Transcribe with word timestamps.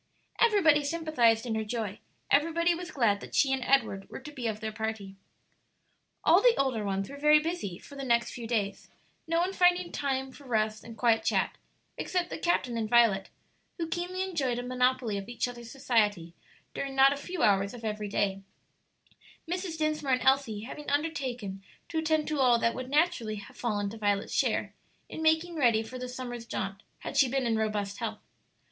Everybody 0.39 0.83
sympathized 0.83 1.45
in 1.45 1.53
her 1.53 1.63
joy; 1.63 1.99
everybody 2.31 2.73
was 2.73 2.89
glad 2.89 3.19
that 3.19 3.35
she 3.35 3.53
and 3.53 3.61
Edward 3.63 4.09
were 4.09 4.17
to 4.19 4.31
be 4.31 4.47
of 4.47 4.59
their 4.59 4.71
party. 4.71 5.15
All 6.23 6.41
the 6.41 6.55
older 6.57 6.83
ones 6.83 7.07
were 7.07 7.17
very 7.17 7.37
busy 7.37 7.77
for 7.77 7.93
the 7.95 8.03
next 8.03 8.31
few 8.31 8.47
days, 8.47 8.89
no 9.27 9.37
one 9.39 9.53
finding 9.53 9.91
time 9.91 10.31
for 10.31 10.45
rest 10.45 10.83
and 10.83 10.97
quiet 10.97 11.23
chat 11.23 11.55
except 11.99 12.31
the 12.31 12.39
captain 12.39 12.77
and 12.79 12.89
Violet, 12.89 13.29
who 13.77 13.87
keenly 13.87 14.23
enjoyed 14.23 14.57
a 14.57 14.63
monopoly 14.63 15.19
of 15.19 15.29
each 15.29 15.47
other's 15.47 15.69
society 15.69 16.33
during 16.73 16.95
not 16.95 17.13
a 17.13 17.15
few 17.15 17.43
hours 17.43 17.75
of 17.75 17.85
every 17.85 18.09
day; 18.09 18.41
Mrs. 19.47 19.77
Dinsmore 19.77 20.13
and 20.13 20.23
Elsie 20.23 20.61
having 20.61 20.89
undertaken 20.89 21.61
to 21.89 21.99
attend 21.99 22.27
to 22.29 22.39
all 22.39 22.57
that 22.57 22.73
would 22.73 22.89
naturally 22.89 23.35
have 23.35 23.55
fallen 23.55 23.87
to 23.91 23.99
Violet's 23.99 24.33
share 24.33 24.73
in 25.09 25.21
making 25.21 25.57
ready 25.57 25.83
for 25.83 25.99
the 25.99 26.09
summer's 26.09 26.47
jaunt 26.47 26.81
had 27.01 27.17
she 27.17 27.29
been 27.29 27.45
in 27.45 27.55
robust 27.55 27.99
health. 27.99 28.23